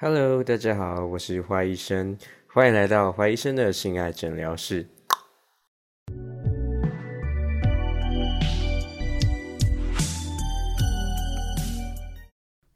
[0.00, 2.16] Hello，大家好，我是花医生，
[2.46, 4.86] 欢迎来到花医生的性爱诊疗室。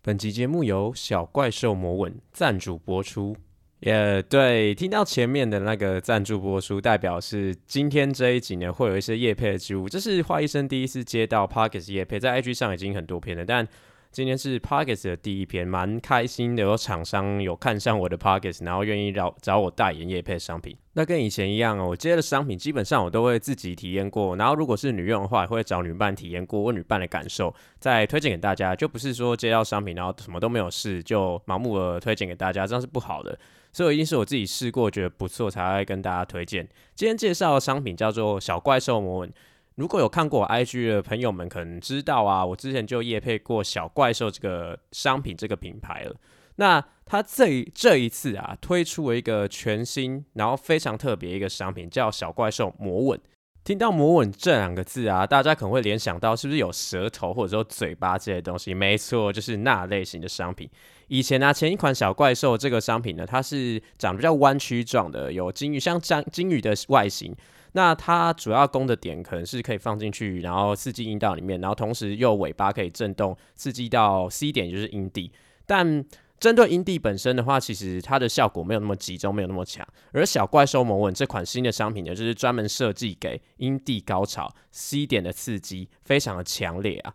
[0.03, 3.36] 本集节目由小怪兽魔吻赞助播出。
[3.78, 9.88] 也对，听到前面的那个赞助播出，代表是今天这一集呢会有一些叶配的植物。
[9.88, 13.68] 这是花医生第一次接到 Parkes 叶配，在 IG 上已经很多篇了，但
[14.13, 16.62] 今天是 Pockets 的第一篇，蛮开心的。
[16.62, 20.77] 有厂商有看上我的 Pockets，然后愿意找找我代言叶配商品。
[20.92, 28.77] 那跟以前一样哦，我接的商品基本上我都会自己体验过，然后如果是女用的话，也会找女伴体验过，问女伴的感受，再推荐给大家。
[28.77, 33.38] 就不是说接到商品然后什么都没有试，就盲目的推荐给大家，这样是不好的。
[33.72, 36.69] 所以一定是我自己试过觉得不错，才会跟大家推荐。
[36.94, 39.33] 今天介绍的商品叫做小怪兽魔吻。
[39.76, 46.14] 如果有看过我 IG 的朋友们，可能知道啊，我之前就夜配过小怪兽这个商品这个品牌了。
[46.56, 53.20] 那它这这一次啊，推出了一个全新，然后非常特别一个商品，叫小怪兽魔吻。
[53.64, 58.75] 听到魔吻这两个字啊，大家可能会联想到是不是有舌头或者说嘴巴这些东西？
[58.75, 60.69] 没错，就是那类型的商品。
[61.08, 67.34] 以前呢，前一款小怪兽这个商品呢，它是长得比较弯曲状的，有金鱼像章金鱼的外形。
[67.75, 75.33] 那它主要攻的点可能是可以放进去，然后刺激阴道里面，然后同时又尾巴可以震动，刺激到 C 点就是阴蒂。
[75.65, 76.05] 但
[76.39, 79.87] 针对阴蒂本身的话，其实它的效果没有那么集中，没有那么强。
[80.12, 87.15] 而小怪兽魔吻这款新的商品呢，就是专门设计给阴蒂高潮 C 点的刺激，非常的强烈啊。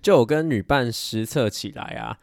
[0.00, 2.18] 就我跟女伴实测起来啊，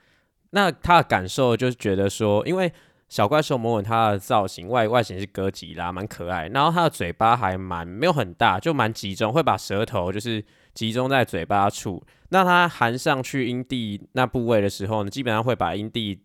[0.52, 2.72] 那她的感受就是觉得说，因为。
[3.12, 6.48] 小怪兽魔吻它的造型外外形是哥吉拉，蛮可爱。
[6.48, 10.42] 然后它的嘴巴还蛮没有很大，就蛮集中，会把舌头就是
[10.74, 12.02] 集中在嘴巴处。
[12.30, 16.24] 那它含上去阴蒂那部位的时候呢，基本上会把阴蒂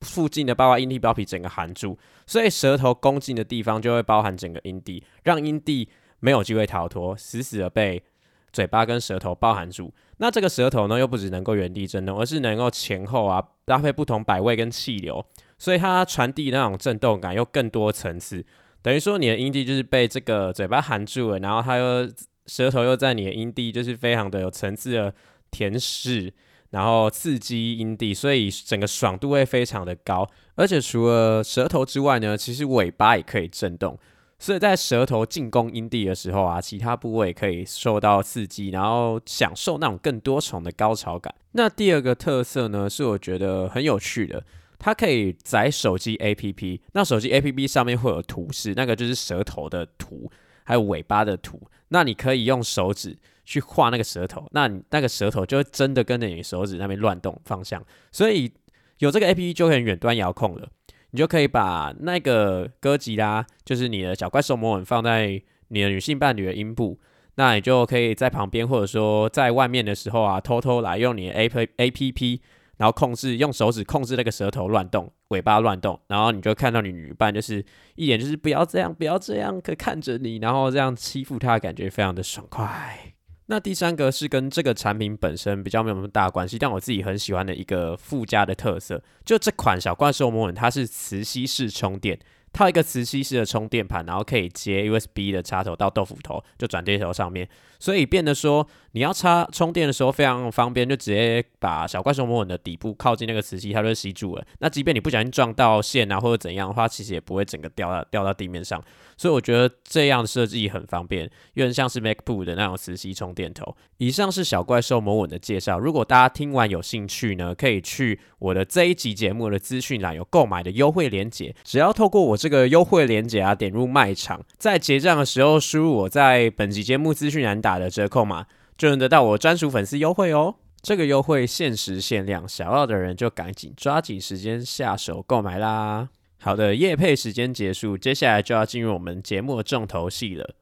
[0.00, 8.02] 附近的包括阴蒂包皮整个含住，所以舌头攻进的地方就会包含整个阴蒂，让阴蒂没有机会逃脱，死死的被
[8.50, 9.92] 嘴巴跟舌头包含住。
[10.16, 15.22] 那这个舌头呢，又不只能够原地震动，而是能够前后啊搭配不同摆位跟气流。
[15.58, 18.44] 所以它传递那种震动感又更多层次，
[18.82, 22.08] 等于说你的阴蒂就是被这个嘴巴含住了，然后它又
[22.46, 25.14] 舌头又在你的阴蒂，就是非常的有层次的
[25.50, 26.32] 甜舐，
[26.70, 30.28] 然后刺激阴蒂，所以整个爽度会非常的高。
[30.56, 33.98] 而且除了舌头之外呢，其实尾巴也可以震动，
[34.38, 41.34] 所以在舌头进攻阴蒂的时候啊，其他部位可以受到刺激，然后享受那种更多重的高潮感。
[41.52, 44.44] 那第二个特色呢，是我觉得很有趣的。
[44.84, 50.30] 它可以载手机 APP，那手机 APP 上面会有图示，那个就是舌头的图，
[50.62, 51.58] 还有尾巴的图。
[51.88, 57.82] 那你可以用手指去画那个舌头，那你那个舌头就会真的跟着你手指那边乱动方向。
[58.12, 58.52] 所以
[58.98, 60.68] 有这个 APP 就可以远端遥控了，
[61.12, 67.00] 你就可以把那个歌吉拉，就是你的小怪兽魔吻放在你的女性伴侣的阴部，
[67.36, 72.42] 那你就可以在旁边或者说在外面的时候啊，偷偷来用你的 A P A P P。
[72.76, 77.64] 然后控制用手指控制那个舌头乱动，尾巴乱动，然后你就看到你女伴就是
[77.94, 83.14] 一眼就是不要这样，不要这样，可看着你，然后这样欺负她，感觉非常的爽快。
[83.46, 92.18] 那第三个是跟这个产品本身比较没有那么大关系，但我自己很喜欢的一个附加的特色，就这款小怪兽魔吻，它是磁吸式充电。
[92.54, 97.46] 套一个磁吸式的充电盘，然后可以接 USB 的插头到豆腐头，就转接头上面，
[97.78, 104.46] 所以变得说你要插充电的时候非常方便，就直接把小怪兽魔吻的底部靠近那个磁吸，它就吸住了。
[104.60, 108.82] 那即便你不小心撞到线啊或者怎样的话，其实也不会整个掉到掉到地面上。
[109.16, 113.76] 所以我觉得这样的设计很方便，有点像是 MacBook 的那种磁吸充电头。
[113.98, 115.78] 以上是小怪兽魔吻的介绍。
[115.78, 128.44] 如果大家听完有兴趣呢，可以去我的这一集节目的资讯栏有购买的优惠链接，只要透过我这个优惠链接啊，点入卖场，在结账的时候输入我在本集节目资讯栏打的折扣码，
[128.76, 130.56] 就能得到我专属粉丝优惠哦。
[130.82, 136.10] 这个优惠限时限量，想要的人就赶紧抓紧时间下手购买啦。
[136.38, 140.54] 好的，夜配时间结束，接下来就要进入我们节目的重头戏了。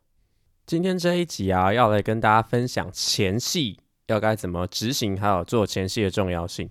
[0.65, 6.71] 今天这一集啊，要来跟大家分享前戏要该怎么执行，还有做前戏的重要性。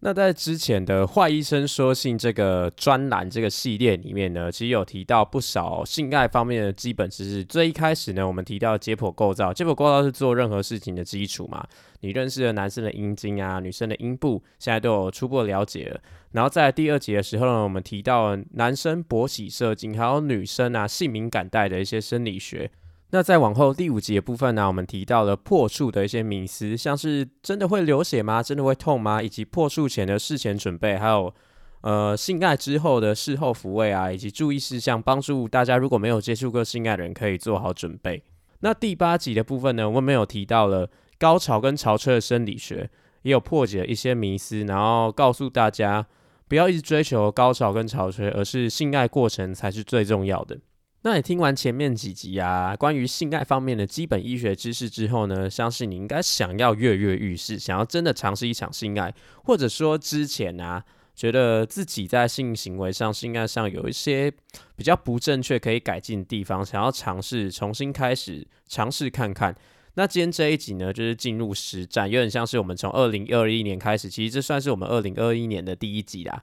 [0.00, 7.44] 那在之前的坏医生说信这个专栏这个系列里面呢，其实有提到不少性爱方面的基本知识。
[7.44, 11.66] 最一开始呢，我们提到解剖构造，解剖构造是做任何事情的基础嘛。
[12.00, 16.00] 你认识的男生的阴茎啊，女生的阴部，现在都有初步了解了。
[16.30, 22.70] 然后在第二节的时候呢，我们提到男生勃起射精，还有女生啊性敏感带的一些生理学。
[23.10, 28.42] 那再往后第五集的部分呢，我们提到了破处的一些迷思，像是真的会流血吗？
[28.42, 29.22] 真的会痛吗？
[29.22, 31.32] 以及破处前的事前准备，还有
[31.80, 38.22] 呃性爱之后的事后抚慰啊，以及注意事项，帮助大家如果没有接触过性爱的人可以做好准备。
[38.60, 42.90] 那第八集的部分呢，我们有提到了高潮跟潮吹的生理学，
[43.22, 46.06] 也有破解一些迷思，然后告诉大家
[46.46, 50.58] 不要一直追求高潮跟潮吹，而是性爱过程才是最重要的。
[51.02, 59.14] 那你听完前面几集啊，关于性爱方面的基本医学知识之后呢，相信你应该想要跃跃欲试，想要真的尝试一场性爱，
[59.44, 60.84] 或者说之前啊，
[61.14, 64.28] 觉得自己在性行为上、性爱上有一些
[64.74, 69.54] 比较不正确、可以改进的地方，想要尝试重新开始尝试看看。
[69.94, 76.42] 那今天这一集呢，就是进入实战，有点像是我们从二零二一年开始，其实这算是我们二零二一年的第一集啦。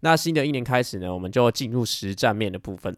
[0.00, 2.94] 那新的一年开始呢，我们就进入实战面的部分。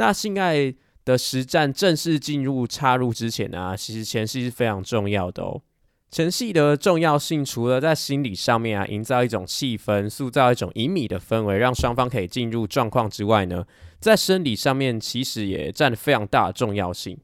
[0.00, 0.74] 那性爱
[1.04, 5.60] 的实战正式进入插入之前呢，其实前戏是非常重要的哦。
[6.10, 13.66] 前戏的重要性，除了在心理上面啊，营造一种气氛，塑造一种隐秘的氛围，让双方可以进入状况之外呢，
[14.00, 17.18] 在生理上面其实也占非常大的重要性。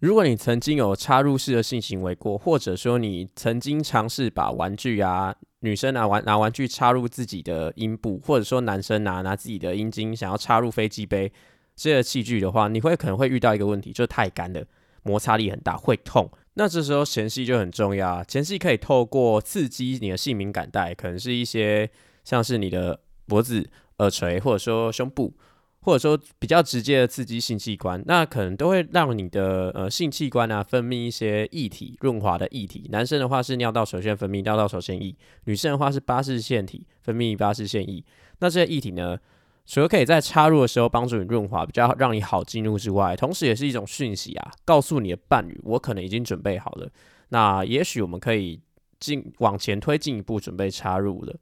[0.00, 11.32] 如果你曾经有插入式的性行为过，或者说你曾经尝试把玩具啊，女生拿玩拿玩具插入自己的阴部，或者说男生拿拿自己的阴茎想要插入飞机杯。
[11.80, 14.62] 这些器具的话，你会可能会遇到一个问题，就是太干了，
[15.02, 16.30] 摩擦力很大，会痛。
[16.54, 21.88] 那这时候前戏就很重要啊，前戏可以透过刺激你的性敏感带，可能是一些
[22.22, 23.66] 像是你的脖子、
[23.96, 25.32] 耳垂，或者说胸部，
[25.80, 32.88] 或者说比较直接的刺激性器官，那可能都会让你的呃性器官啊分泌一些液体，润滑的液体。
[32.90, 38.04] 男生的话是尿道首先分泌尿道首先液，女生的话是巴氏腺体分泌巴氏腺液。
[38.40, 39.18] 那这些液体呢？
[39.66, 46.90] 除了可以在插入的时候帮助你润滑，比较让你好进入之外，同时也是一种讯息啊，告诉你的伴侣，我可能已经准备好了。
[47.28, 48.60] 那也许我们可以
[48.98, 51.36] 进往前推进一步，准备插入了。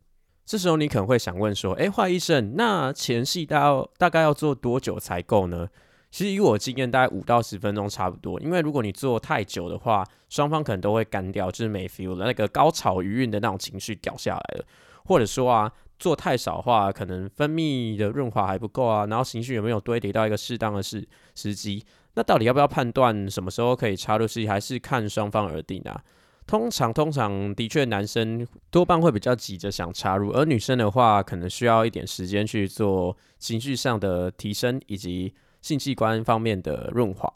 [0.44, 5.66] 这时候你可能会想问说，诶，华医生，那前戏大概大概要做多久才够呢？
[6.10, 8.38] 其实以我经验，大概五到十分钟差不多。
[8.40, 14.64] 因为如果你做太久的话，双方可能都会干掉，就是没 feel 了，那个高潮余韵的那种情绪掉下来了，
[15.06, 15.72] 或者说啊。
[15.98, 21.84] 做太少的话，可能分泌的润滑还不够啊，然后情绪有没有堆叠到一个适当的时时机？
[22.14, 26.02] 那到底要不要判断什么时候可以插入戏，还是看双方而定啊？
[26.46, 37.30] 通常，通常的确男生多半会比较急着想插入，而女生的话，可能需要一点时间去做情绪上的提升以及性器官方面的润滑。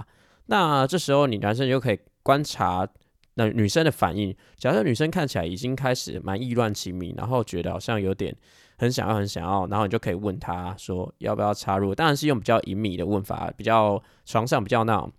[0.47, 2.89] 那这时候你男生就可以观察。
[3.35, 8.35] 那女生的反应，假设女生看起来已经开始蛮意乱情迷，然后觉得好像有点
[8.77, 15.11] 很想要、很想要，然后你就可以问她说要不要插入，当然是用比较隐秘的问法，比较床上比较那种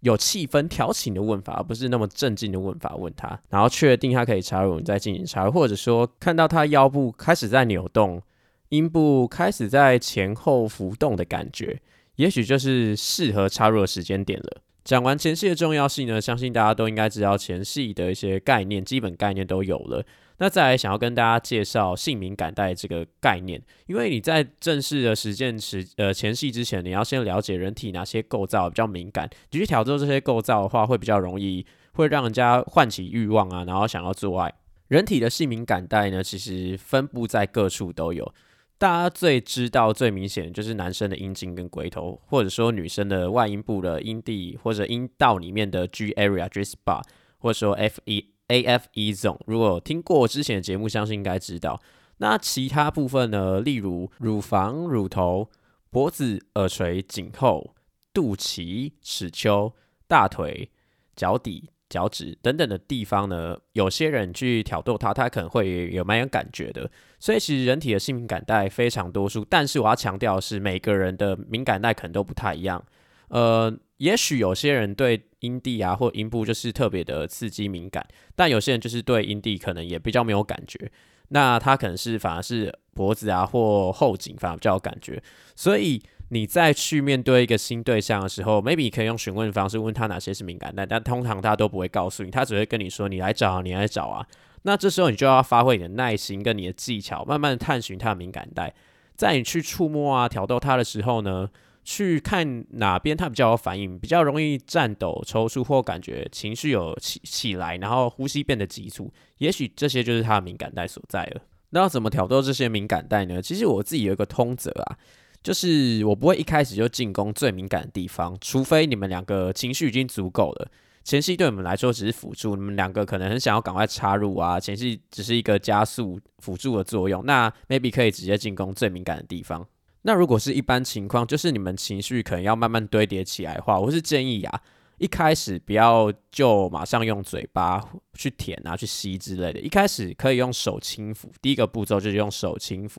[0.00, 8.22] 有气氛、调情的问法，而不是那么正经的问法问她，然后确定她可以插入，你再进行插入，或者说看到她腰部开始在扭动，
[8.68, 11.80] 阴部开始在前后浮动的感觉，
[12.16, 14.62] 也许就是适合插入的时间点了。
[14.84, 20.04] 讲完前戏的重要性呢，相信大家都应该知道前戏的一些概念，基本概念都有了。
[20.38, 34.52] 那再来想要跟大家介绍性敏感带这个概念，因为你在正式的实践时呃前戏之前，你要先了解人体哪些构造比较敏感，你去挑逗这些构造的话，会比较容易会让人家唤起欲望啊，然后想要做爱。
[34.88, 38.34] 人体的性敏感带呢，其实分布在各处都有。
[38.82, 47.04] 大家最知道、最明显的就是男生的阴茎跟龟头，或者说女生的外阴部的阴蒂或者阴道里面的 G area、G spot，
[47.38, 49.38] 或者说 F E A F E zone。
[49.46, 51.80] 如果听过之前的节目，相信应该知道。
[52.16, 53.60] 那其他部分呢？
[53.60, 55.48] 例如乳房、乳头、
[55.88, 57.76] 脖子、耳垂、颈后、
[58.12, 59.72] 肚脐、尺丘、
[60.08, 60.72] 大腿、
[61.14, 61.70] 脚底。
[61.92, 66.90] 脚趾等等的地方呢，有些人去挑逗它，它可能会有蛮有感觉的。
[67.20, 72.82] 所以其实人体的性敏感带非常多数，但是我要强调的是，每个人的敏感带可能都不太一样。
[73.28, 80.90] 呃，也许有些人对阴蒂啊或阴部就是特别的刺激敏感，但有些人就是对阴蒂可能也比较没有感觉。
[81.28, 85.22] 那他可能是反而是脖子啊或后颈反而比较有感觉，
[85.54, 86.02] 所以。
[86.32, 94.26] 你再去面对一个新对象的时候，maybe 可以用询问方式问他哪些是敏感带，但通常他都不会告诉你，他只会跟你说你来找啊，你来找啊。
[94.62, 98.72] 那这时候你就要发挥你的耐心跟你的技巧，慢慢探寻他的敏感带。
[99.14, 101.50] 在你去触摸啊、挑逗他的时候呢，
[101.84, 111.42] 去看哪边他比较有反应，比较容易颤抖、抽搐或感觉情绪有起起来，然后呼吸变得急促，也许这些就是他的敏感带所在了。
[111.74, 113.42] 那要怎么挑逗这些敏感带呢？
[113.42, 114.96] 其实我自己有一个通则啊。
[115.42, 120.68] 就是我不会一开始就进攻最敏感的地方，除非你们两个情绪已经足够了。
[121.04, 129.66] 前戏对我们来说只是辅助，你们两个可能很想要赶快插入啊，前戏只是一个加速辅助的作用，那 maybe 可以直接进攻最敏感的地方。
[130.02, 134.60] 那如果是一般情况，就是你们情绪可能要慢慢堆叠起来的话，我是建议啊，
[134.98, 137.82] 一开始不要就马上用嘴巴
[138.14, 142.98] 去舔啊、去吸之类的，一开始可以用手轻抚，第一个步骤就是用手轻抚，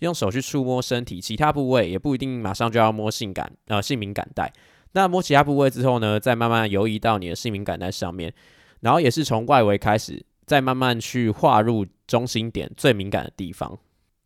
[0.00, 4.52] 用手去触摸身体其他部位，也不一定马上就要摸性感呃性敏感带。
[4.92, 8.32] 那摸其他部位之后呢，再慢慢游移到你的性敏感带上面，
[8.80, 13.78] 然后也是从外围开始，再慢慢去划入中心点最敏感的地方。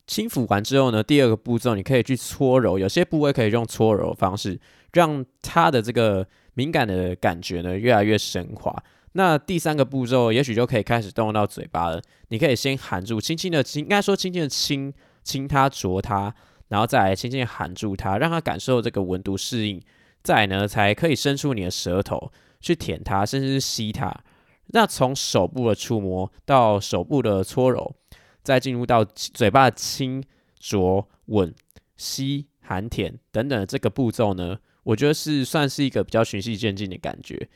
[0.06, 4.60] 轻抚完之后呢，第二个步骤你可以去搓揉，有些部位可以用搓揉的方式，
[4.92, 8.76] 让它的这个敏感的感觉呢越来越升华。
[9.12, 14.92] 那第三个步骤也许就可以开始动到嘴巴了，你可以先含住，轻轻的亲，应该说轻轻的亲
[15.30, 16.34] 亲它啄它，
[16.66, 19.80] 然后再来轻轻含住它，让它感受这个温度适应。
[20.24, 24.12] 再呢，才可以伸出你的舌头去舔它，甚至是吸它。
[24.72, 27.94] 那从手部的触摸到手部的搓揉，
[28.42, 30.22] 再进入到嘴巴的亲、
[30.58, 31.54] 啄、吻、
[31.96, 37.48] 吸、含、舔等等这个步骤呢，我觉得是算是一个比较循序渐进的感觉。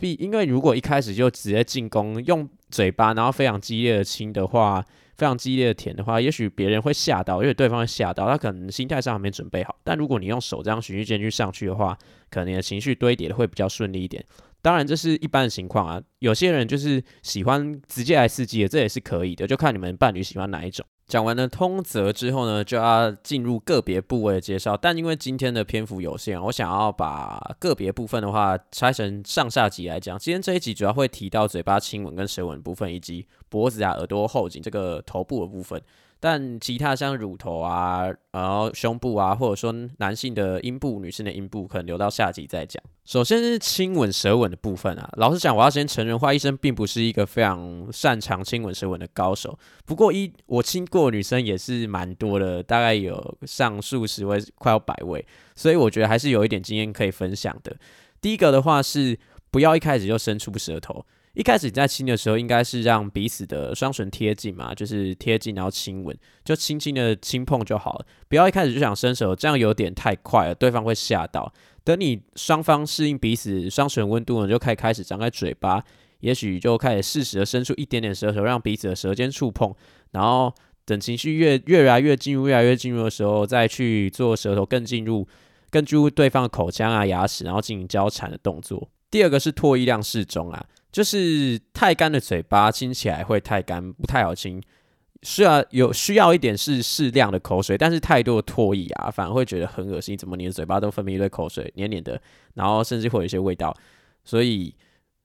[0.00, 4.84] 必因为如果一开始就直接进攻，用嘴巴然后非常激烈的亲的话。
[5.16, 9.76] 非常激烈的舔的话，也许别人会吓到，因为对方会吓到，他可能心态上还没准备好。
[9.84, 11.94] 但如果你用手这样循序渐进上去的话，
[12.30, 14.24] 可能你的情绪堆叠的会比较顺利一点。
[14.62, 16.02] 当然，这是一般的情况啊。
[16.20, 20.86] 有些人就是喜欢直接来刺激的，这也是可以的，就看你们伴侣喜欢哪一种。
[21.10, 24.76] 讲完了通则之后呢，就要进入个别部位的介绍。
[24.76, 30.16] 但因为今天的篇幅有限，我想要把个别部分的话拆成上下集来讲。
[30.16, 35.82] 今天这一集主要会提到嘴巴亲吻跟舌吻部分，以及脖子啊、耳朵后颈这个头部的部分。
[36.22, 42.80] 但其他像乳头啊，然后胸部啊，或者说男性的阴部、女性的阴部，可能留到下集再讲。
[43.06, 45.08] 首先是亲吻、舌吻的部分啊。
[45.16, 49.58] 老实讲，我要先承认，花医生并不是一个非常擅长亲吻、舌吻的高手。
[49.86, 57.76] 不过一我亲过女生也是蛮多的，大概有上数十位，快要百位，所以我觉得还是有一点经验可以分享的。
[58.20, 59.16] 第一个的话是，
[59.52, 61.06] 不要一开始就伸出舌头。
[61.34, 66.14] 一开始你在亲的时候，应该是让彼此的双唇贴近嘛，就是贴近然后亲吻，
[66.44, 71.52] 就轻轻的轻碰就好了，不要一开始就想伸手，这样有点太快了，对方会吓到。
[71.84, 75.82] 等你双方适应彼此双唇温度呢，就可以开始张开嘴巴，
[76.18, 79.72] 也许就开始适时的伸出一点点舌头，让彼此的舌尖触碰，
[80.10, 80.52] 然后
[80.90, 85.26] 等情绪越越来越进入，越来越进入的时候，再去做舌头更进入，
[85.70, 88.90] 更进入对方的口腔啊牙齿，然后进行交缠的动作。
[89.08, 90.66] 第二个是唾液量适中啊。
[90.90, 94.60] 就是太干的嘴巴亲起来会太干，不太好亲。
[95.22, 100.18] 需要有需要一点是适量的口水，但是太多的唾液啊，反而会觉得很恶心。
[100.18, 102.20] 怎么你的嘴巴都分泌一堆口水，黏黏的，
[102.54, 103.72] 然后甚至会有一些味道。
[104.24, 104.74] 所以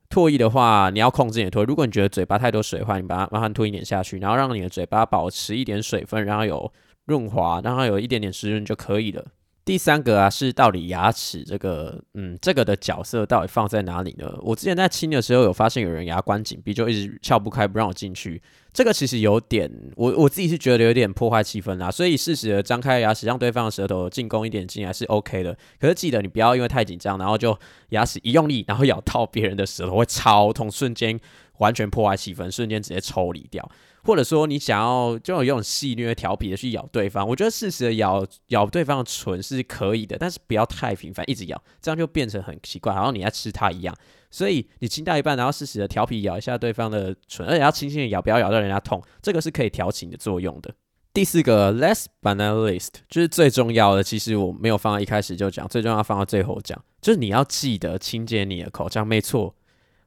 [0.10, 1.66] 唾液的话，你要控制你的唾。
[1.66, 6.72] 如果你觉得嘴巴太多水的话，你把它慢慢吞一点下去，然后让你的嘴巴保持一点水分，然后有
[7.06, 9.26] 润滑，然后有一点点湿润就可以了。
[9.66, 14.32] 第三个啊，是到底牙齿这个，嗯，这个的角色到底放在哪里呢？
[14.44, 18.40] 我之前在亲的时候有发现有人牙关紧闭，就一直撬不开，不让我进去。
[18.72, 21.90] 这个其实有点，我我自己是觉得有点破坏气氛啦。
[21.90, 25.58] 所以适时的张开牙齿，让对方的舌头进攻一点进来是 OK 的。
[25.80, 27.58] 可是记得你不要因为太紧张，然后就
[27.90, 31.20] 牙齿一用力，然后咬到别人的舌头会超痛，瞬间
[31.58, 33.70] 完全破坏气氛，瞬间直接抽离掉。
[34.04, 43.96] 或者说你想要就有种戏谑调皮的去咬对方，我觉得适时的咬咬对方的唇是可以的，但是不要太频繁，一直咬，这样就变成很奇怪，好像你在吃它一样。
[44.30, 50.72] 所以你亲到一半，然后适时的调皮咬一下对方的唇，而且要轻轻的咬，不要咬到人家痛，这个是可以调情的作用的。
[51.12, 59.56] 第四个，less but not least，就是最重要的，其实我没有放到一开始就讲，最重要放到最后讲，就是你要记得清洁你的口腔，没错。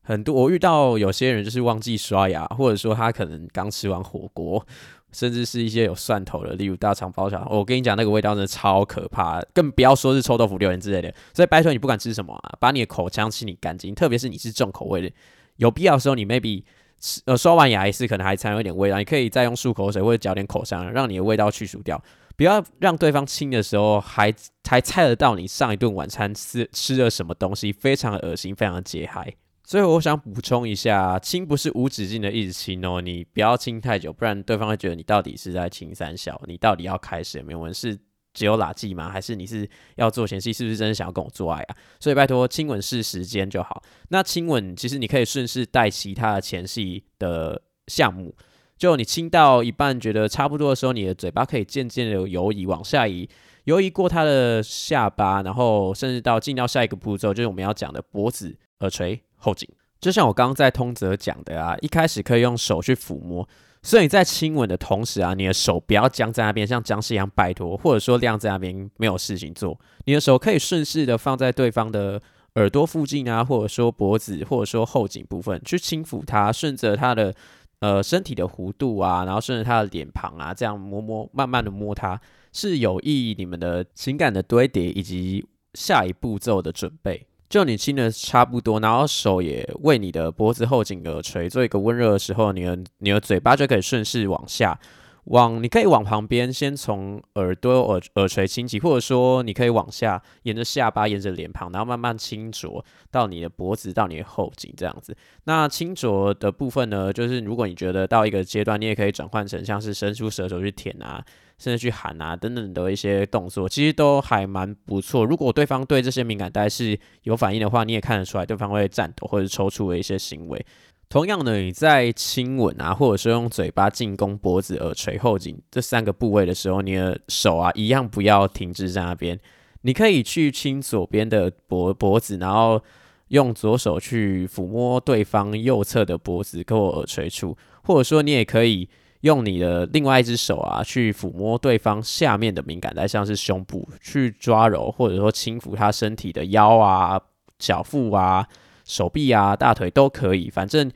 [0.08, 4.66] 很多我遇到有些人就是忘记刷牙，或者说他可能刚吃完火锅，
[5.12, 7.46] 甚至是一些有蒜头的，例如大肠包小肠。
[7.50, 11.14] 我跟你讲，那个味道真的超可怕，更不要说是臭豆腐、榴莲之类的。
[11.34, 15.10] 所以拜托你不管吃什么啊，把你的口腔清理干净，特别是你是重口味的，
[15.56, 16.64] 有必要的时候你 maybe
[16.98, 22.02] 吃呃刷完牙一次可能还残留一点味道，你可以再用漱口水或者嚼点口香，让你的味道去除掉。
[22.34, 24.32] 不要让对方亲的时候还
[24.66, 29.34] 还猜得到你上一顿晚餐吃吃了什么东西，非常恶心，非常的解嗨。
[29.68, 37.58] 所以我想补充一下，亲不是无止境的一直亲哦，你不要亲太久，不然对方会觉得你到底是在亲三小，你到底要开始没有？
[37.58, 37.94] 问是
[38.32, 39.10] 只有拉圾吗？
[39.10, 40.54] 还是你是要做前戏？
[40.54, 41.76] 是不是真的想要跟我做爱啊？
[42.00, 43.82] 所以拜托，亲吻是时间就好。
[44.08, 48.34] 那亲吻其实你可以顺势带其他的前戏的项目，
[48.78, 53.28] 就你亲到一半觉得差不多的时候，你的嘴巴可以渐渐的游移往下移，
[53.64, 59.20] 游移过他的下巴，然后甚至到进到下一个步骤，就是我们要讲的脖子、耳垂。
[59.38, 59.68] 后颈。
[60.00, 63.48] 就像我刚刚在通则讲的啊，一开始可以用手去抚摸，
[63.82, 72.22] 所以你在亲吻的同时啊，你的手不要僵在那边，像僵尸一样拜托，或者说晾在那边没有事情做，你的手可以顺势的放在对方的
[72.54, 77.34] 耳朵附近啊，或者说脖子，或者说后颈部分去轻抚它，顺着它的
[77.80, 82.20] 呃身体的弧度啊，然后顺着它的脸庞啊，这样摸摸，慢慢的摸它，
[82.52, 87.26] 是有益你们的情感的堆叠以及下一步骤的准备。
[87.48, 94.78] 就你亲的差不多，然后手也为你的脖子后颈耳垂做一个温热的时候，你的你的嘴巴就可以顺势往下，
[95.24, 105.16] 往你可以往旁边先从耳朵耳耳垂亲起，或者说你可以往下沿着下巴沿着脸庞，然后慢慢轻啄到你的脖子到你的后颈这样子。
[105.44, 111.24] 那轻啄的部分呢，就是如果你觉得到一个阶段，你也可以转换成像是伸出舌头去舔啊。
[111.58, 115.24] 甚至去喊啊等等的一些动作，其实都还蛮不错。
[115.24, 120.64] 如果对方对这些敏感带是有反应的话，你也看得出来对方会颤抖或者抽搐的一些行为。
[121.08, 129.38] 同样的，你在亲吻啊，或者说用嘴巴进攻脖子、耳垂、后颈这三个部位的时候，你的手啊一样不要停滞在那边。
[129.80, 132.80] 你可以去亲左边的脖脖子，然后
[133.28, 138.88] 用左手去抚摸对方右侧的脖子跟耳垂处，或者说你也可以。
[139.22, 147.20] 用你的另外一只手啊，去抚摸对方下面的敏感带，像是胸部，去抓揉或者说轻抚他身体的腰啊、
[147.58, 148.46] 小腹啊、
[148.84, 150.48] 手臂啊、大腿都可以。
[150.48, 150.90] 反正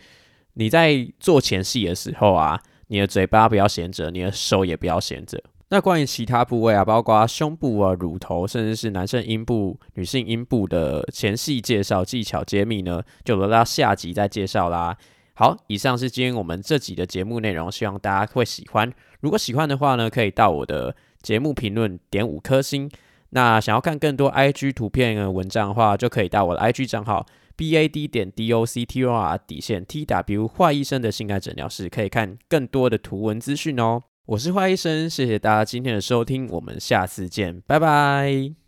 [0.55, 5.43] 你在做前戏的时候啊，你的嘴巴不要闲着，你的手也不要闲着。
[5.71, 14.95] 那关于其他部位啊，包括胸部啊、乳头，甚至是男生阴部、女性阴部的前戏介绍技巧揭秘呢，就留到下集再介绍啦。
[15.35, 18.93] 好，以上是今天我们这集的节目内容，希望大家会喜欢。
[19.21, 22.91] 如果喜欢的话呢，可以到我的节目评论点五颗星。
[23.31, 27.25] 那想要看更多 IG 图片的文章的话，就可以到我的 IG 账号
[27.57, 34.03] bad 点 doctor 底线 tw 坏医生的性爱诊疗室，可以看更多的图文资讯哦。
[34.27, 38.62] 我是坏医生，谢谢大家今天的收听，我们下次见，拜拜。